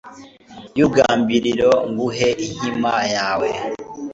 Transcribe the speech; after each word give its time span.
y'urugambiriro 0.77 1.71
nguhe 1.89 2.29
inkima 2.45 2.93
yawe 3.15 3.49